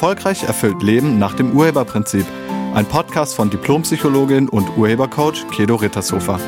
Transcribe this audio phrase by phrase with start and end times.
[0.00, 2.24] Erfolgreich erfüllt Leben nach dem Urheberprinzip.
[2.72, 6.40] Ein Podcast von Diplompsychologin und Urhebercoach Kedo Rittershofer.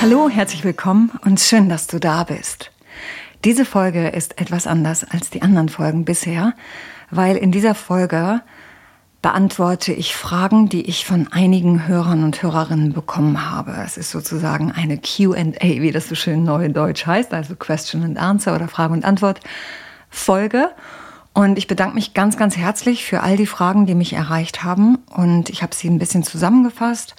[0.00, 2.70] Hallo, herzlich willkommen und schön, dass du da bist.
[3.42, 6.54] Diese Folge ist etwas anders als die anderen Folgen bisher,
[7.10, 8.42] weil in dieser Folge
[9.24, 13.74] beantworte ich Fragen, die ich von einigen Hörern und Hörerinnen bekommen habe.
[13.82, 18.18] Es ist sozusagen eine QA, wie das so schön neu Deutsch heißt, also Question and
[18.18, 19.40] Answer oder Frage und Antwort
[20.10, 20.68] Folge.
[21.32, 24.96] Und ich bedanke mich ganz, ganz herzlich für all die Fragen, die mich erreicht haben.
[25.08, 27.16] Und ich habe sie ein bisschen zusammengefasst.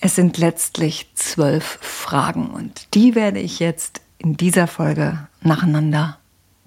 [0.00, 6.18] Es sind letztlich zwölf Fragen und die werde ich jetzt in dieser Folge nacheinander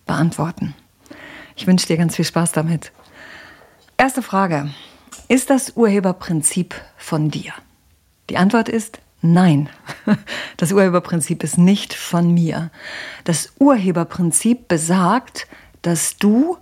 [0.07, 0.73] beantworten.
[1.55, 2.91] Ich wünsche dir ganz viel Spaß damit.
[4.01, 4.71] Erste Frage.
[5.27, 7.53] Ist das Urheberprinzip von dir?
[8.31, 9.69] Die Antwort ist nein.
[10.57, 12.71] Das Urheberprinzip ist nicht von mir.
[13.25, 15.45] Das Urheberprinzip besagt,
[15.83, 16.57] dass du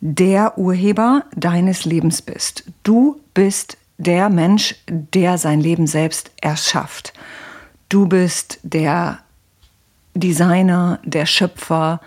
[0.00, 2.64] der Urheber deines Lebens bist.
[2.84, 7.12] Du bist der Mensch, der sein Leben selbst erschafft.
[7.90, 9.18] Du bist der
[10.14, 12.00] Designer, der Schöpfer,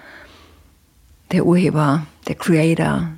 [1.32, 3.10] der Urheber, der Creator,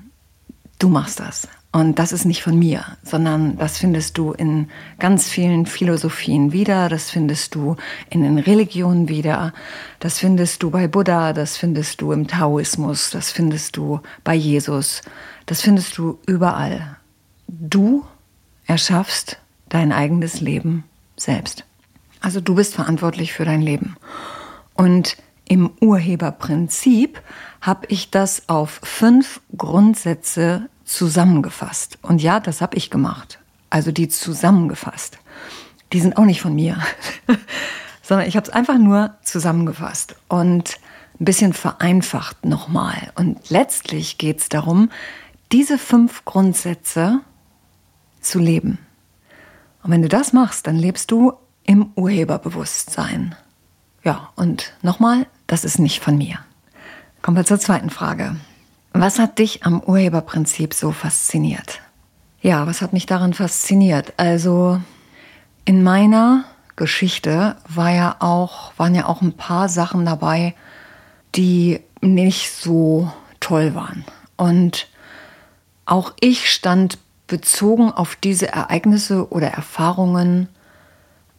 [0.78, 1.48] du machst das.
[1.74, 6.88] Und das ist nicht von mir, sondern das findest du in ganz vielen Philosophien wieder,
[6.88, 7.78] das findest du
[8.12, 9.54] in den Religionen wieder,
[10.00, 15.02] das findest du bei Buddha, das findest du im Taoismus, das findest du bei Jesus,
[15.48, 16.98] das findest du überall.
[17.48, 18.06] Du
[18.68, 20.84] erschaffst dein eigenes Leben
[21.18, 21.66] selbst.
[22.22, 23.98] Also du bist verantwortlich für dein Leben.
[24.76, 27.20] Und im Urheberprinzip
[27.62, 31.98] habe ich das auf fünf Grundsätze zusammengefasst.
[32.02, 33.40] Und ja, das habe ich gemacht.
[33.70, 35.18] Also die zusammengefasst.
[35.92, 36.78] Die sind auch nicht von mir,
[38.02, 40.78] sondern ich habe es einfach nur zusammengefasst und
[41.20, 43.12] ein bisschen vereinfacht nochmal.
[43.16, 44.90] Und letztlich geht es darum,
[45.52, 47.20] diese fünf Grundsätze
[48.22, 48.80] zu leben.
[49.84, 51.34] Und wenn du das machst, dann lebst du
[51.66, 53.36] im Urheberbewusstsein.
[54.03, 56.40] Ja, und nochmal, das ist nicht von mir.
[57.22, 58.36] Kommen wir zur zweiten Frage.
[58.94, 61.81] Was hat dich am Urheberprinzip so fasziniert?
[62.42, 64.14] Ja, was hat mich daran fasziniert?
[64.18, 64.80] Also
[65.66, 66.46] in meiner
[66.76, 70.53] Geschichte war ja auch, waren ja auch ein paar Sachen dabei,
[71.36, 74.06] die nicht so toll waren.
[74.38, 74.88] Und
[75.86, 80.50] auch ich stand bezogen auf diese Ereignisse oder Erfahrungen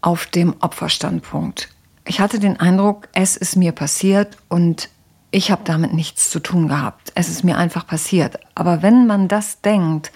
[0.01, 1.69] auf dem Opferstandpunkt.
[2.05, 4.89] Ich hatte den Eindruck, es ist mir passiert und
[5.35, 7.11] ich habe damit nichts zu tun gehabt.
[7.17, 8.39] Es ist mir einfach passiert.
[8.55, 10.13] Aber wenn man das denkt,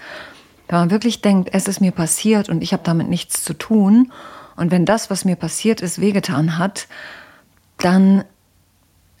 [0.69, 4.13] wenn man wirklich denkt, es ist mir passiert und ich habe damit nichts zu tun,
[4.55, 6.87] und wenn das, was mir passiert ist, wehgetan hat,
[7.77, 8.23] dann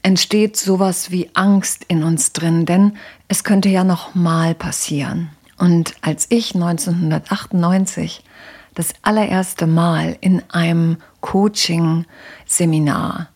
[0.01, 5.29] entsteht sowas wie Angst in uns drin, denn es könnte ja noch mal passieren.
[5.57, 8.23] Und als ich 1998
[8.75, 13.27] das allererste Mal in einem Coaching-Seminar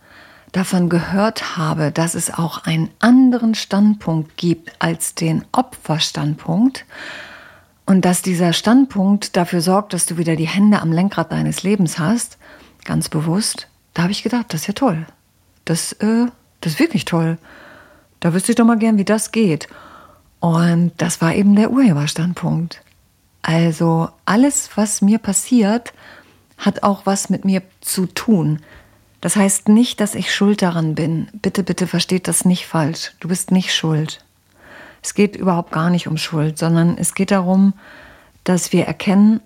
[0.54, 6.86] davon gehört habe, dass es auch einen anderen Standpunkt gibt als den Opferstandpunkt
[7.86, 12.00] und dass dieser Standpunkt dafür sorgt, dass du wieder die Hände am Lenkrad deines Lebens
[12.00, 12.38] hast,
[12.86, 15.06] ganz bewusst, da habe ich gedacht, das ist ja toll.
[15.66, 16.28] Das, äh,
[16.62, 17.38] das ist wirklich toll.
[18.20, 19.68] Da wüsste ich doch mal gern, wie das geht.
[20.40, 22.82] Und das war eben der Urheberstandpunkt.
[23.42, 25.94] Also alles, was mir passiert,
[26.58, 28.62] hat auch was mit mir zu tun.
[29.24, 31.30] Das heißt nicht, dass ich schuld daran bin.
[31.32, 33.14] Bitte, bitte versteht das nicht falsch.
[33.22, 34.20] Du bist nicht schuld.
[35.02, 37.74] Es geht überhaupt gar nicht um Schuld, sondern es geht darum,
[38.44, 39.40] dass wir erkennen,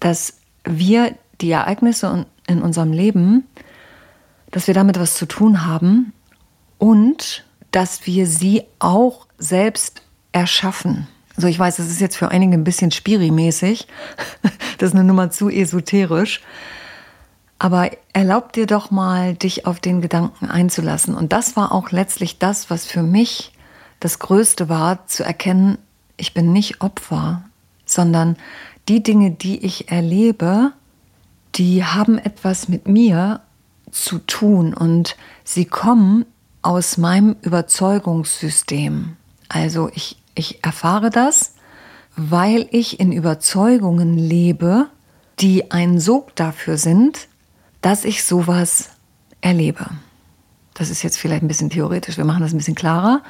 [0.00, 3.46] dass wir die Ereignisse in unserem Leben,
[4.50, 6.14] dass wir damit was zu tun haben
[6.78, 10.00] und dass wir sie auch selbst
[10.32, 11.06] erschaffen.
[11.36, 13.86] Also ich weiß, das ist jetzt für einige ein bisschen spirimäßig.
[14.78, 16.40] Das ist eine Nummer zu esoterisch.
[17.62, 21.14] Aber erlaub dir doch mal, dich auf den Gedanken einzulassen.
[21.14, 23.52] Und das war auch letztlich das, was für mich
[24.00, 25.78] das Größte war, zu erkennen,
[26.16, 27.44] ich bin nicht Opfer,
[27.86, 28.36] sondern
[28.88, 30.72] die Dinge, die ich erlebe,
[31.54, 33.42] die haben etwas mit mir
[33.92, 36.24] zu tun und sie kommen
[36.62, 39.16] aus meinem Überzeugungssystem.
[39.48, 41.54] Also ich, ich erfahre das,
[42.16, 44.88] weil ich in Überzeugungen lebe,
[45.38, 47.28] die ein Sog dafür sind,
[47.82, 48.90] dass ich sowas
[49.40, 49.86] erlebe.
[50.74, 53.22] Das ist jetzt vielleicht ein bisschen theoretisch, wir machen das ein bisschen klarer.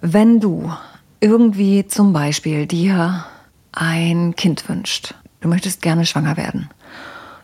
[0.00, 0.72] Wenn du
[1.20, 3.24] irgendwie zum Beispiel dir
[3.70, 6.68] ein Kind wünscht, du möchtest gerne schwanger werden,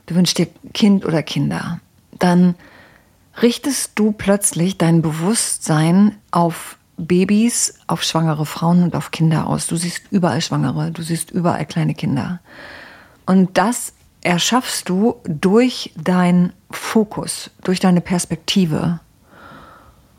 [0.07, 1.79] du wünschst dir Kind oder Kinder,
[2.19, 2.57] dann
[3.41, 9.69] richtest du plötzlich dein Bewusstsein auf Babys, auf schwangere Frauen und auf Kinder aus.
[9.69, 12.41] Du siehst überall Schwangere, du siehst überall kleine Kinder.
[13.25, 13.93] Und das
[14.29, 19.01] erschaffst du durch deinen Fokus, durch deine Perspektive.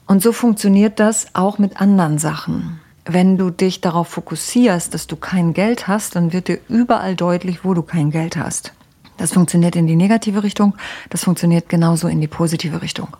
[0.07, 2.79] Und so funktioniert das auch mit anderen Sachen.
[3.05, 7.63] Wenn du dich darauf fokussierst, dass du kein Geld hast, dann wird dir überall deutlich,
[7.63, 8.73] wo du kein Geld hast.
[9.17, 10.75] Das funktioniert in die negative Richtung,
[11.11, 13.15] das funktioniert genauso in die positive Richtung.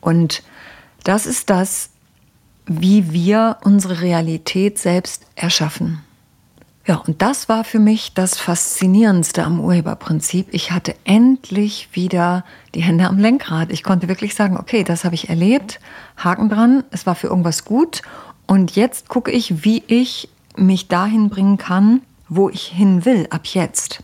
[0.00, 0.42] Und
[1.04, 1.90] das ist das,
[2.64, 6.02] wie wir unsere Realität selbst erschaffen.
[6.84, 10.48] Ja, und das war für mich das Faszinierendste am Urheberprinzip.
[10.50, 12.44] Ich hatte endlich wieder
[12.74, 13.70] die Hände am Lenkrad.
[13.70, 15.78] Ich konnte wirklich sagen, okay, das habe ich erlebt,
[16.16, 18.02] Haken dran, es war für irgendwas gut.
[18.46, 23.46] Und jetzt gucke ich, wie ich mich dahin bringen kann, wo ich hin will, ab
[23.46, 24.02] jetzt.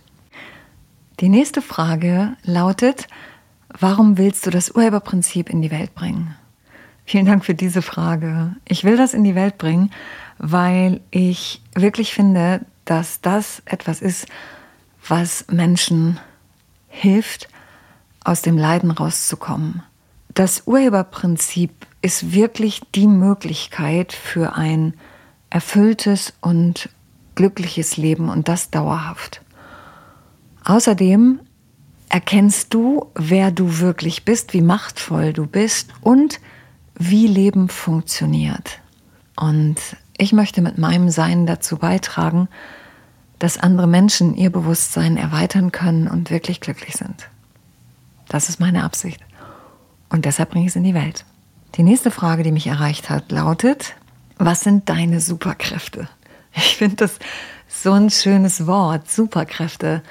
[1.19, 3.08] Die nächste Frage lautet,
[3.76, 6.36] warum willst du das Urheberprinzip in die Welt bringen?
[7.04, 8.54] Vielen Dank für diese Frage.
[8.66, 9.90] Ich will das in die Welt bringen,
[10.38, 14.26] weil ich wirklich finde, dass das etwas ist,
[15.06, 16.19] was Menschen
[16.88, 17.49] hilft,
[18.25, 19.82] aus dem Leiden rauszukommen.
[20.35, 24.94] Das Urheberprinzip ist wirklich die Möglichkeit für ein
[25.50, 26.91] erfülltes und
[27.34, 29.41] glückliches Leben und das dauerhaft.
[30.64, 31.41] Außerdem
[32.08, 36.41] erkennst du, wer du wirklich bist, wie machtvoll du bist und
[36.94, 38.81] wie Leben funktioniert.
[39.37, 39.76] Und
[40.19, 42.49] ich möchte mit meinem Sein dazu beitragen,
[43.38, 47.29] dass andere Menschen ihr Bewusstsein erweitern können und wirklich glücklich sind.
[48.29, 49.20] Das ist meine Absicht.
[50.11, 51.25] Und deshalb bringe ich es in die Welt.
[51.76, 53.94] Die nächste Frage, die mich erreicht hat, lautet,
[54.38, 56.09] was sind deine Superkräfte?
[56.55, 57.19] Ich finde das
[57.69, 60.03] so ein schönes Wort, Superkräfte.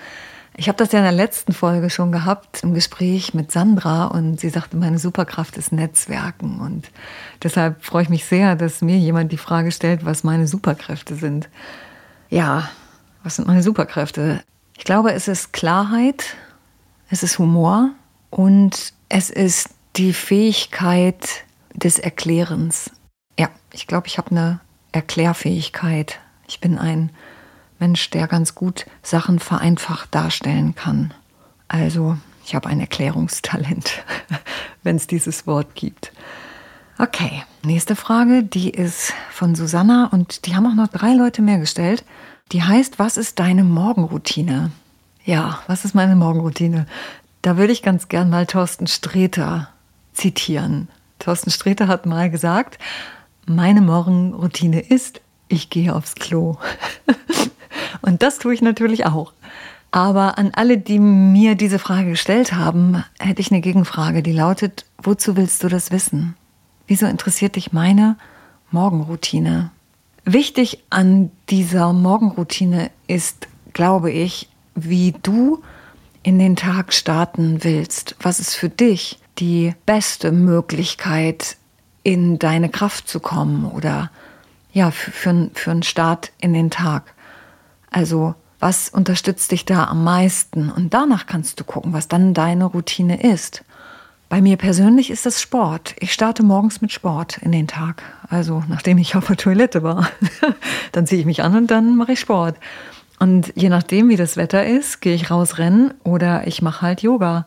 [0.59, 4.39] Ich habe das ja in der letzten Folge schon gehabt im Gespräch mit Sandra und
[4.39, 6.59] sie sagte, meine Superkraft ist Netzwerken.
[6.59, 6.89] Und
[7.43, 11.47] deshalb freue ich mich sehr, dass mir jemand die Frage stellt, was meine Superkräfte sind.
[12.29, 12.69] Ja,
[13.23, 14.41] was sind meine Superkräfte?
[14.75, 16.35] Ich glaube, es ist Klarheit,
[17.11, 17.91] es ist Humor
[18.31, 21.43] und es ist die Fähigkeit
[21.75, 22.89] des Erklärens.
[23.37, 24.59] Ja, ich glaube, ich habe eine
[24.91, 26.19] Erklärfähigkeit.
[26.47, 27.11] Ich bin ein
[27.79, 31.13] Mensch, der ganz gut Sachen vereinfacht darstellen kann.
[31.67, 34.03] Also, ich habe ein Erklärungstalent,
[34.83, 36.11] wenn es dieses Wort gibt.
[36.99, 41.59] Okay, nächste Frage, die ist von Susanna und die haben auch noch drei Leute mehr
[41.59, 42.03] gestellt.
[42.51, 44.71] Die heißt, was ist deine Morgenroutine?
[45.25, 46.87] Ja, was ist meine Morgenroutine?
[47.41, 49.69] Da würde ich ganz gern mal Thorsten Sträter
[50.13, 50.87] zitieren.
[51.19, 52.79] Thorsten Sträter hat mal gesagt,
[53.45, 56.57] meine Morgenroutine ist, ich gehe aufs Klo.
[58.01, 59.33] Und das tue ich natürlich auch.
[59.91, 64.85] Aber an alle, die mir diese Frage gestellt haben, hätte ich eine Gegenfrage, die lautet,
[65.01, 66.35] wozu willst du das wissen?
[66.87, 68.17] Wieso interessiert dich meine
[68.71, 69.71] Morgenroutine?
[70.25, 75.63] Wichtig an dieser Morgenroutine ist, glaube ich, wie du
[76.21, 78.15] in den Tag starten willst.
[78.21, 81.55] Was ist für dich die beste Möglichkeit,
[82.03, 84.11] in deine Kraft zu kommen oder
[84.73, 87.13] ja, für, für, für einen Start in den Tag?
[87.91, 90.71] Also was unterstützt dich da am meisten?
[90.71, 93.63] Und danach kannst du gucken, was dann deine Routine ist.
[94.29, 95.95] Bei mir persönlich ist das Sport.
[95.99, 98.03] Ich starte morgens mit Sport in den Tag.
[98.29, 100.09] Also nachdem ich auf der Toilette war,
[100.91, 102.57] dann ziehe ich mich an und dann mache ich Sport.
[103.19, 107.01] Und je nachdem, wie das Wetter ist, gehe ich raus rennen oder ich mache halt
[107.01, 107.45] Yoga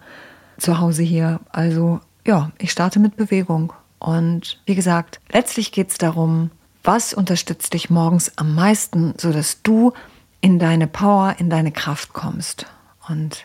[0.59, 1.41] zu Hause hier.
[1.51, 3.73] Also ja, ich starte mit Bewegung.
[3.99, 6.51] Und wie gesagt, letztlich geht es darum,
[6.83, 9.93] was unterstützt dich morgens am meisten, sodass du
[10.41, 12.67] in deine Power, in deine Kraft kommst.
[13.09, 13.45] Und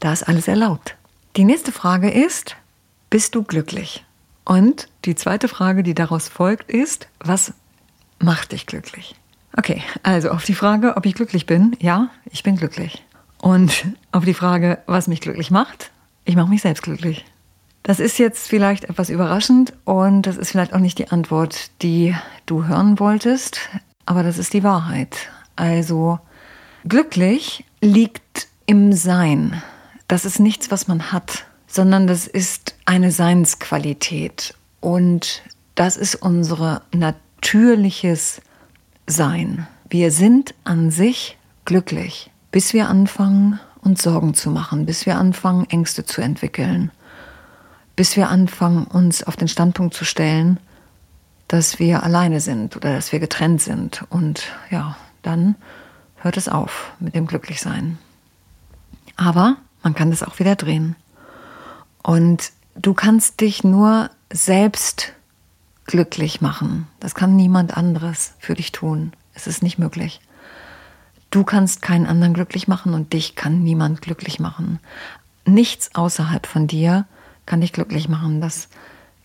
[0.00, 0.96] da ist alles erlaubt.
[1.36, 2.56] Die nächste Frage ist,
[3.10, 4.04] bist du glücklich?
[4.44, 7.52] Und die zweite Frage, die daraus folgt, ist, was
[8.18, 9.16] macht dich glücklich?
[9.56, 13.04] Okay, also auf die Frage, ob ich glücklich bin, ja, ich bin glücklich.
[13.38, 15.90] Und auf die Frage, was mich glücklich macht,
[16.24, 17.24] ich mache mich selbst glücklich.
[17.82, 22.14] Das ist jetzt vielleicht etwas überraschend und das ist vielleicht auch nicht die Antwort, die
[22.44, 23.60] du hören wolltest,
[24.06, 25.16] aber das ist die Wahrheit.
[25.54, 26.18] Also
[26.88, 29.62] Glücklich liegt im Sein.
[30.08, 34.54] Das ist nichts, was man hat, sondern das ist eine Seinsqualität.
[34.80, 35.42] Und
[35.74, 38.40] das ist unser natürliches
[39.06, 39.66] Sein.
[39.88, 45.68] Wir sind an sich glücklich, bis wir anfangen, uns Sorgen zu machen, bis wir anfangen,
[45.70, 46.90] Ängste zu entwickeln,
[47.94, 50.58] bis wir anfangen, uns auf den Standpunkt zu stellen,
[51.48, 54.04] dass wir alleine sind oder dass wir getrennt sind.
[54.10, 55.54] Und ja, dann
[56.26, 57.98] hört es auf mit dem Glücklichsein.
[59.14, 60.96] Aber man kann das auch wieder drehen.
[62.02, 65.12] Und du kannst dich nur selbst
[65.86, 66.88] glücklich machen.
[66.98, 69.12] Das kann niemand anderes für dich tun.
[69.34, 70.20] Es ist nicht möglich.
[71.30, 74.80] Du kannst keinen anderen glücklich machen und dich kann niemand glücklich machen.
[75.44, 77.06] Nichts außerhalb von dir
[77.46, 78.40] kann dich glücklich machen.
[78.40, 78.68] Das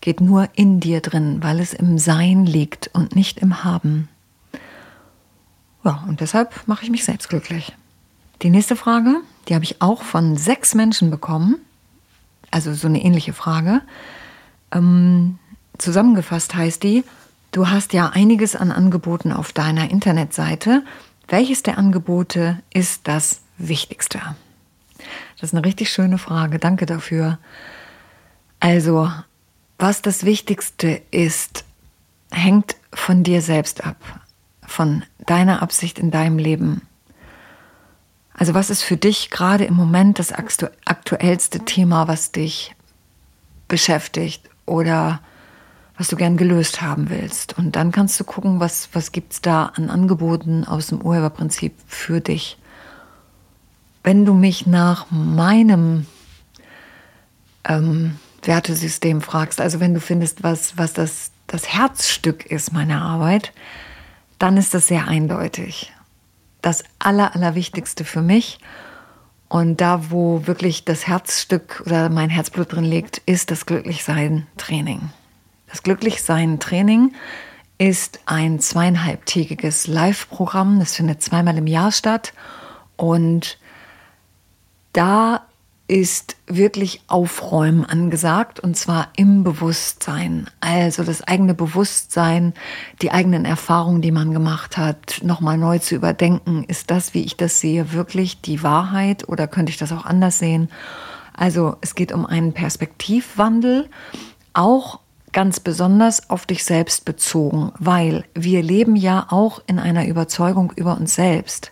[0.00, 4.08] geht nur in dir drin, weil es im Sein liegt und nicht im Haben.
[5.84, 7.74] Ja, und deshalb mache ich mich selbst glücklich.
[8.42, 11.56] Die nächste Frage, die habe ich auch von sechs Menschen bekommen.
[12.50, 13.82] Also so eine ähnliche Frage.
[14.72, 15.38] Ähm,
[15.78, 17.04] zusammengefasst heißt die,
[17.50, 20.82] du hast ja einiges an Angeboten auf deiner Internetseite.
[21.28, 24.20] Welches der Angebote ist das Wichtigste?
[25.36, 26.58] Das ist eine richtig schöne Frage.
[26.58, 27.38] Danke dafür.
[28.60, 29.10] Also,
[29.78, 31.64] was das Wichtigste ist,
[32.30, 33.96] hängt von dir selbst ab,
[34.72, 36.82] von deiner Absicht in deinem Leben.
[38.34, 42.74] Also was ist für dich gerade im Moment das aktuellste Thema, was dich
[43.68, 45.20] beschäftigt oder
[45.96, 47.56] was du gern gelöst haben willst?
[47.58, 51.74] Und dann kannst du gucken, was, was gibt es da an Angeboten aus dem Urheberprinzip
[51.86, 52.58] für dich.
[54.02, 56.06] Wenn du mich nach meinem
[57.64, 63.52] ähm, Wertesystem fragst, also wenn du findest, was, was das, das Herzstück ist meiner Arbeit,
[64.42, 65.92] dann ist das sehr eindeutig
[66.62, 68.58] das Aller, Allerwichtigste für mich.
[69.48, 75.10] Und da, wo wirklich das Herzstück oder mein Herzblut drin liegt, ist das Glücklichsein-Training.
[75.68, 77.12] Das Glücklichsein-Training
[77.76, 80.78] ist ein zweieinhalbtägiges Live-Programm.
[80.78, 82.32] Das findet zweimal im Jahr statt.
[82.96, 83.58] Und
[84.92, 85.46] da
[85.92, 90.46] ist wirklich Aufräumen angesagt und zwar im Bewusstsein.
[90.60, 92.54] Also das eigene Bewusstsein,
[93.02, 96.64] die eigenen Erfahrungen, die man gemacht hat, nochmal neu zu überdenken.
[96.66, 100.38] Ist das, wie ich das sehe, wirklich die Wahrheit oder könnte ich das auch anders
[100.38, 100.70] sehen?
[101.34, 103.90] Also es geht um einen Perspektivwandel,
[104.54, 105.00] auch
[105.32, 110.96] ganz besonders auf dich selbst bezogen, weil wir leben ja auch in einer Überzeugung über
[110.96, 111.70] uns selbst.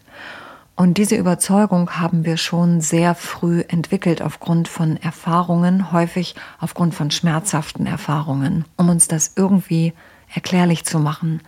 [0.80, 7.10] Und diese Überzeugung haben wir schon sehr früh entwickelt aufgrund von Erfahrungen, häufig aufgrund von
[7.10, 9.92] schmerzhaften Erfahrungen, um uns das irgendwie
[10.34, 11.42] erklärlich zu machen.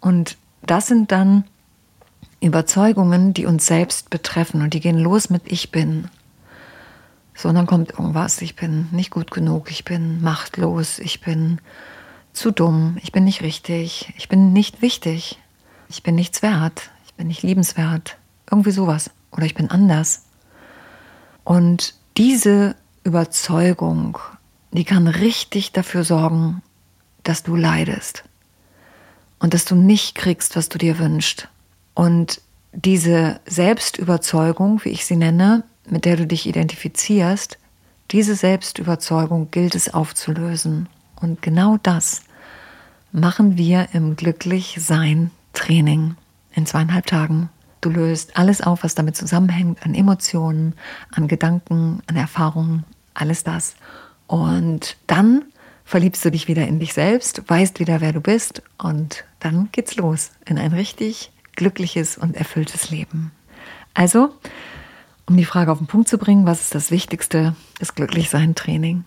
[0.00, 1.44] Und das sind dann
[2.40, 6.08] Überzeugungen, die uns selbst betreffen und die gehen los mit Ich bin.
[7.36, 11.60] So, und dann kommt irgendwas, ich bin nicht gut genug, ich bin machtlos, ich bin
[12.32, 15.38] zu dumm, ich bin nicht richtig, ich bin nicht wichtig,
[15.88, 18.18] ich bin nichts wert, ich bin nicht liebenswert,
[18.50, 19.10] irgendwie sowas.
[19.32, 20.24] Oder ich bin anders.
[21.44, 22.74] Und diese
[23.04, 24.18] Überzeugung,
[24.72, 26.62] die kann richtig dafür sorgen,
[27.22, 28.24] dass du leidest
[29.38, 31.48] und dass du nicht kriegst, was du dir wünschst.
[31.94, 32.40] Und
[32.72, 37.58] diese Selbstüberzeugung, wie ich sie nenne, mit der du dich identifizierst,
[38.10, 40.88] diese Selbstüberzeugung gilt es aufzulösen.
[41.20, 42.22] Und genau das
[43.12, 46.16] machen wir im Glücklich-Sein-Training
[46.54, 47.48] in zweieinhalb Tagen.
[47.80, 50.74] Du löst alles auf, was damit zusammenhängt, an Emotionen,
[51.12, 53.76] an Gedanken, an Erfahrungen, alles das.
[54.26, 55.44] Und dann
[55.84, 59.96] verliebst du dich wieder in dich selbst, weißt wieder, wer du bist und dann geht's
[59.96, 63.30] los in ein richtig glückliches und erfülltes Leben.
[63.94, 64.34] Also,
[65.26, 69.04] um die Frage auf den Punkt zu bringen, was ist das Wichtigste, das Glücklichsein-Training.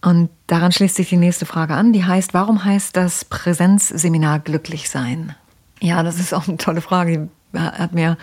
[0.00, 4.90] Und daran schließt sich die nächste Frage an, die heißt, warum heißt das Präsenzseminar glücklich
[4.90, 5.34] sein?
[5.80, 8.16] Ja, das ist auch eine tolle Frage, hat mir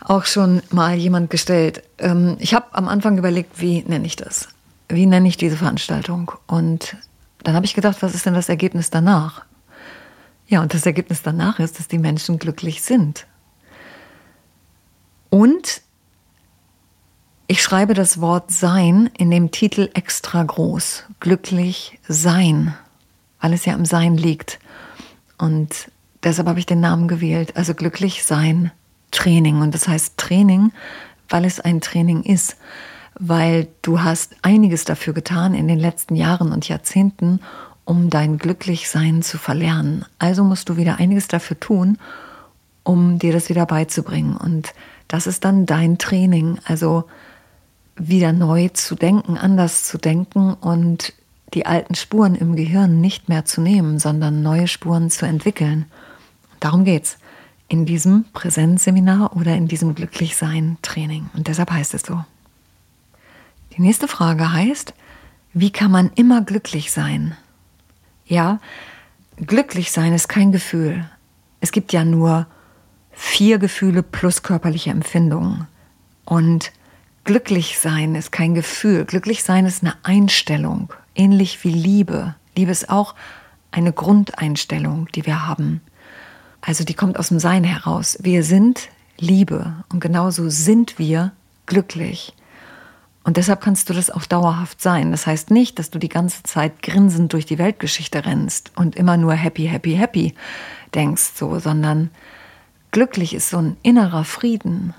[0.00, 1.82] auch schon mal jemand gestellt.
[1.98, 4.48] Ähm, ich habe am Anfang überlegt, wie nenne ich das?
[4.88, 6.32] Wie nenne ich diese Veranstaltung?
[6.46, 6.96] Und
[7.42, 9.44] dann habe ich gedacht, was ist denn das Ergebnis danach?
[10.46, 13.26] Ja, und das Ergebnis danach ist, dass die Menschen glücklich sind.
[15.30, 15.82] Und
[17.46, 21.04] ich schreibe das Wort sein in dem Titel extra groß.
[21.20, 22.74] Glücklich sein,
[23.40, 24.58] weil es ja im Sein liegt.
[25.36, 25.90] Und
[26.22, 27.56] deshalb habe ich den Namen gewählt.
[27.56, 28.70] Also glücklich sein
[29.10, 29.60] Training.
[29.60, 30.72] Und das heißt Training,
[31.28, 32.56] weil es ein Training ist.
[33.18, 37.40] Weil du hast einiges dafür getan in den letzten Jahren und Jahrzehnten,
[37.84, 40.04] um dein Glücklichsein zu verlernen.
[40.18, 41.98] Also musst du wieder einiges dafür tun,
[42.84, 44.36] um dir das wieder beizubringen.
[44.36, 44.72] Und
[45.08, 46.58] das ist dann dein Training.
[46.64, 47.04] Also
[47.96, 51.12] wieder neu zu denken, anders zu denken und
[51.54, 55.86] die alten Spuren im Gehirn nicht mehr zu nehmen, sondern neue Spuren zu entwickeln.
[56.60, 57.18] Darum geht's
[57.68, 61.30] in diesem Präsenzseminar oder in diesem Glücklichsein-Training.
[61.34, 62.24] Und deshalb heißt es so.
[63.76, 64.94] Die nächste Frage heißt,
[65.52, 67.36] wie kann man immer glücklich sein?
[68.26, 68.60] Ja,
[69.36, 71.08] glücklich sein ist kein Gefühl.
[71.60, 72.46] Es gibt ja nur
[73.12, 75.66] vier Gefühle plus körperliche Empfindungen.
[76.24, 76.72] Und
[77.24, 79.04] glücklich sein ist kein Gefühl.
[79.04, 82.34] Glücklich sein ist eine Einstellung, ähnlich wie Liebe.
[82.56, 83.14] Liebe ist auch
[83.70, 85.80] eine Grundeinstellung, die wir haben.
[86.68, 88.18] Also die kommt aus dem Sein heraus.
[88.20, 91.32] Wir sind Liebe und genauso sind wir
[91.64, 92.34] glücklich.
[93.24, 95.10] Und deshalb kannst du das auch dauerhaft sein.
[95.10, 99.16] Das heißt nicht, dass du die ganze Zeit grinsend durch die Weltgeschichte rennst und immer
[99.16, 100.34] nur happy, happy, happy
[100.94, 102.10] denkst, so, sondern
[102.90, 104.92] glücklich ist so ein innerer Frieden.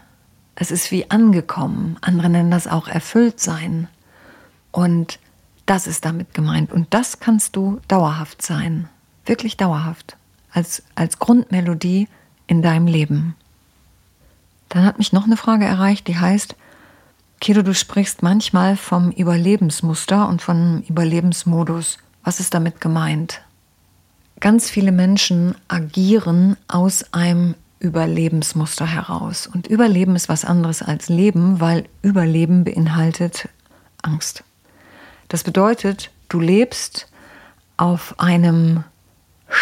[0.55, 1.97] Es ist wie angekommen.
[2.01, 3.87] Andere nennen das auch erfüllt sein.
[4.71, 5.19] Und
[5.67, 6.73] das ist damit gemeint.
[6.73, 8.89] Und das kannst du dauerhaft sein.
[9.27, 10.17] Wirklich dauerhaft.
[10.51, 12.07] Als, als Grundmelodie
[12.47, 13.35] in deinem Leben.
[14.69, 16.55] Dann hat mich noch eine Frage erreicht, die heißt,
[17.41, 21.97] Kido, du sprichst manchmal vom Überlebensmuster und vom Überlebensmodus.
[22.23, 23.41] Was ist damit gemeint?
[24.39, 29.47] Ganz viele Menschen agieren aus einem Überlebensmuster heraus.
[29.47, 33.47] Und Überleben ist was anderes als Leben, weil Überleben beinhaltet
[34.01, 34.43] Angst.
[35.29, 37.07] Das bedeutet, du lebst
[37.77, 38.83] auf einem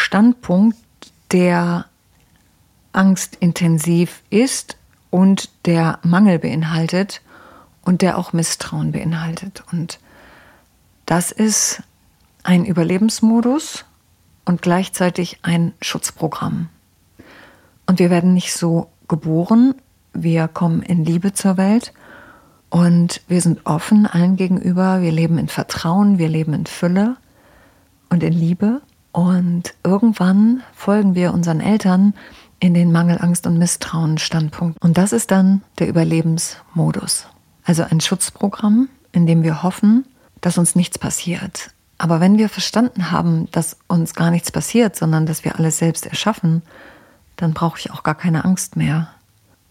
[0.08, 0.78] Standpunkt,
[1.34, 1.86] der
[2.94, 4.78] angstintensiv ist
[5.10, 7.22] und der Mangel beinhaltet
[7.84, 9.66] und der auch Misstrauen beinhaltet.
[9.70, 10.00] Und
[11.06, 11.84] das ist
[12.44, 13.84] ein Überlebensmodus
[14.46, 16.70] und gleichzeitig ein Schutzprogramm.
[17.86, 19.76] Und wir werden nicht so geboren,
[20.14, 21.92] wir kommen in Liebe zur Welt
[22.70, 27.18] und wir sind offen allen gegenüber, wir leben in Vertrauen, wir leben in Fülle
[28.10, 28.82] und in Liebe.
[29.18, 32.14] Und irgendwann folgen wir unseren Eltern
[32.60, 34.80] in den Mangel, Angst und Misstrauen Standpunkt.
[34.80, 37.26] Und das ist dann der Überlebensmodus.
[37.64, 40.06] Also ein Schutzprogramm, in dem wir hoffen,
[40.42, 41.72] dass uns nichts passiert.
[41.98, 46.06] Aber wenn wir verstanden haben, dass uns gar nichts passiert, sondern dass wir alles selbst
[46.06, 46.62] erschaffen,
[47.38, 49.10] dann brauche ich auch gar keine Angst mehr.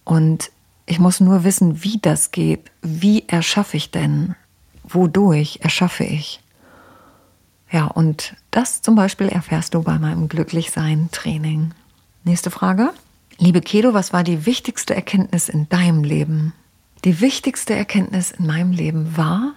[0.02, 0.50] Und
[0.86, 2.72] ich muss nur wissen, wie das geht.
[2.82, 4.34] Wie erschaffe ich denn?
[4.82, 6.40] Wodurch erschaffe ich?
[7.70, 11.72] Ja, und das zum Beispiel erfährst du bei meinem Glücklichsein-Training.
[12.24, 12.90] Nächste Frage.
[13.38, 16.54] Liebe Kedo, was war die wichtigste Erkenntnis in deinem Leben?
[17.04, 19.52] Die wichtigste Erkenntnis in meinem Leben war,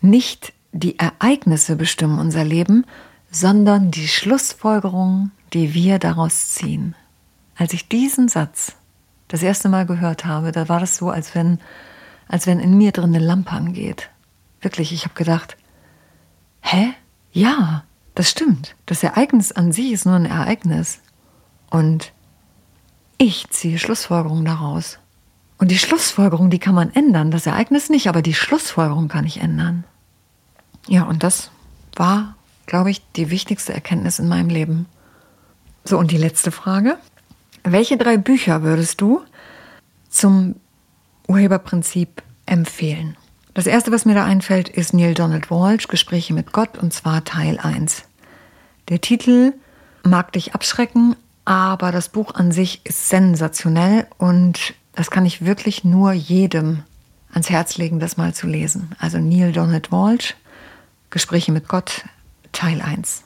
[0.00, 2.84] nicht die Ereignisse bestimmen unser Leben,
[3.30, 6.94] sondern die Schlussfolgerungen, die wir daraus ziehen.
[7.56, 8.74] Als ich diesen Satz
[9.28, 11.58] das erste Mal gehört habe, da war das so, als wenn,
[12.28, 14.10] als wenn in mir drin eine Lampe angeht.
[14.60, 15.56] Wirklich, ich habe gedacht,
[16.60, 16.92] hä?
[17.32, 18.76] Ja, das stimmt.
[18.86, 21.00] Das Ereignis an sich ist nur ein Ereignis.
[21.70, 22.12] Und
[23.18, 24.98] ich ziehe Schlussfolgerungen daraus.
[25.58, 27.30] Und die Schlussfolgerung, die kann man ändern.
[27.30, 29.84] Das Ereignis nicht, aber die Schlussfolgerung kann ich ändern.
[30.88, 31.50] Ja, und das
[31.96, 34.86] war, glaube ich, die wichtigste Erkenntnis in meinem Leben.
[35.84, 36.98] So, und die letzte Frage.
[37.64, 39.22] Welche drei Bücher würdest du
[40.10, 40.56] zum
[41.28, 43.16] Urheberprinzip empfehlen?
[43.54, 47.22] Das erste, was mir da einfällt, ist Neil Donald Walsh, Gespräche mit Gott, und zwar
[47.24, 48.04] Teil 1.
[48.88, 49.52] Der Titel
[50.04, 55.84] mag dich abschrecken, aber das Buch an sich ist sensationell und das kann ich wirklich
[55.84, 56.84] nur jedem
[57.30, 58.92] ans Herz legen, das mal zu lesen.
[58.98, 60.34] Also Neil Donald Walsh,
[61.10, 62.04] Gespräche mit Gott,
[62.52, 63.22] Teil 1.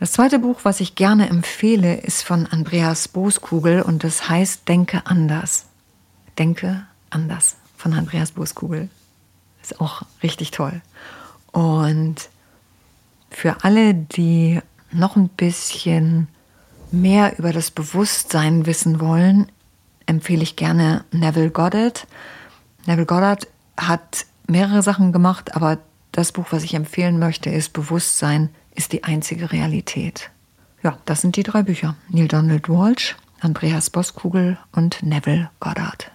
[0.00, 5.02] Das zweite Buch, was ich gerne empfehle, ist von Andreas Boskugel und das heißt Denke
[5.04, 5.66] anders.
[6.38, 8.88] Denke anders von Andreas Boskugel.
[9.64, 10.82] Ist auch richtig toll.
[11.52, 12.28] Und
[13.30, 14.60] für alle, die
[14.92, 16.28] noch ein bisschen
[16.92, 19.50] mehr über das Bewusstsein wissen wollen,
[20.04, 22.06] empfehle ich gerne Neville Goddard.
[22.84, 23.48] Neville Goddard
[23.78, 25.78] hat mehrere Sachen gemacht, aber
[26.12, 30.30] das Buch, was ich empfehlen möchte, ist Bewusstsein ist die einzige Realität.
[30.82, 31.96] Ja, das sind die drei Bücher.
[32.10, 36.10] Neil Donald Walsh, Andreas Boskugel und Neville Goddard.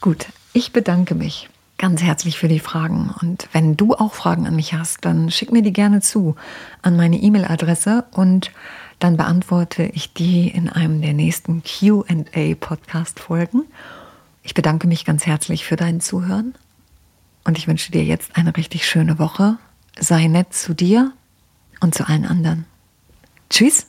[0.00, 1.48] Gut, ich bedanke mich
[1.82, 3.12] ganz herzlich für die Fragen.
[3.20, 6.36] Und wenn du auch Fragen an mich hast, dann schick mir die gerne zu
[6.80, 8.52] an meine E-Mail-Adresse und
[9.00, 13.64] dann beantworte ich die in einem der nächsten QA-Podcast-Folgen.
[14.44, 16.54] Ich bedanke mich ganz herzlich für dein Zuhören
[17.42, 19.56] und ich wünsche dir jetzt eine richtig schöne Woche.
[19.98, 21.10] Sei nett zu dir
[21.80, 22.64] und zu allen anderen.
[23.50, 23.88] Tschüss.